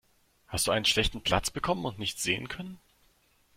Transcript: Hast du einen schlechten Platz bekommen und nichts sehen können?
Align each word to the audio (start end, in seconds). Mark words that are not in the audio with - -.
Hast 0.47 0.65
du 0.65 0.71
einen 0.71 0.85
schlechten 0.85 1.21
Platz 1.21 1.51
bekommen 1.51 1.85
und 1.85 1.99
nichts 1.99 2.23
sehen 2.23 2.47
können? 2.47 2.79